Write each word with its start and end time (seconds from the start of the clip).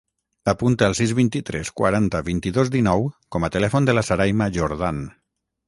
Apunta 0.53 0.87
el 0.91 0.95
sis, 0.99 1.13
vint-i-tres, 1.19 1.69
quaranta, 1.83 2.23
vint-i-dos, 2.31 2.73
dinou 2.77 3.07
com 3.37 3.47
a 3.49 3.53
telèfon 3.59 3.91
de 3.91 3.99
la 3.99 4.07
Sarayma 4.11 4.51
Jordan. 4.59 5.07